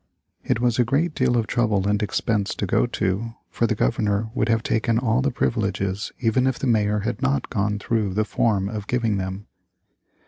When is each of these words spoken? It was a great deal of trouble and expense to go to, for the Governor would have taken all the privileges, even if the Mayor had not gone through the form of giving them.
It 0.43 0.59
was 0.59 0.79
a 0.79 0.83
great 0.83 1.13
deal 1.13 1.37
of 1.37 1.45
trouble 1.45 1.87
and 1.87 2.01
expense 2.01 2.55
to 2.55 2.65
go 2.65 2.87
to, 2.87 3.35
for 3.51 3.67
the 3.67 3.75
Governor 3.75 4.31
would 4.33 4.49
have 4.49 4.63
taken 4.63 4.97
all 4.97 5.21
the 5.21 5.29
privileges, 5.29 6.11
even 6.19 6.47
if 6.47 6.57
the 6.57 6.65
Mayor 6.65 7.01
had 7.01 7.21
not 7.21 7.51
gone 7.51 7.77
through 7.77 8.15
the 8.15 8.25
form 8.25 8.67
of 8.67 8.87
giving 8.87 9.17
them. 9.17 9.45